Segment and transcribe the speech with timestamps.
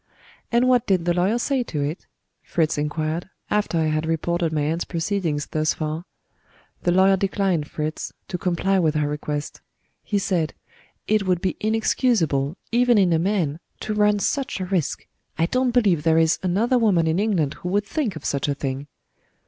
[0.51, 2.07] "And what did the lawyer say to it?"
[2.41, 6.05] Fritz inquired, after I had reported my aunt's proceedings thus far.
[6.81, 9.61] "The lawyer declined, Fritz, to comply with her request.
[10.01, 10.55] He said,
[11.07, 15.05] 'It would be inexcusable, even in a man, to run such a risk
[15.37, 18.55] I don't believe there is another woman in England who would think of such a
[18.55, 18.87] thing.'